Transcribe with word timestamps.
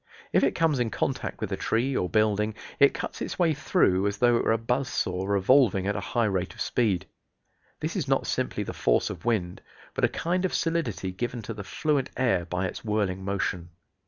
If 0.33 0.43
it 0.43 0.55
comes 0.55 0.79
in 0.79 0.89
contact 0.89 1.39
with 1.41 1.51
a 1.51 1.55
tree 1.55 1.95
or 1.95 2.09
building 2.09 2.55
it 2.79 2.95
cuts 2.95 3.21
its 3.21 3.37
way 3.37 3.53
through 3.53 4.07
as 4.07 4.17
though 4.17 4.35
it 4.37 4.43
were 4.43 4.51
a 4.51 4.57
buzzsaw 4.57 5.27
revolving 5.27 5.85
at 5.85 5.95
a 5.95 5.99
high 6.17 6.25
rate 6.25 6.55
of 6.55 6.59
speed. 6.61 7.05
This 7.81 7.95
is 7.95 8.07
not 8.07 8.25
simply 8.25 8.63
the 8.63 8.73
force 8.73 9.11
of 9.11 9.25
wind, 9.25 9.61
but 9.93 10.03
a 10.03 10.09
kind 10.09 10.43
of 10.43 10.55
solidity 10.55 11.11
given 11.11 11.43
to 11.43 11.53
the 11.53 11.63
fluent 11.63 12.09
air 12.17 12.45
by 12.45 12.65
its 12.65 12.83
whirling 12.83 13.23
motion. 13.23 13.69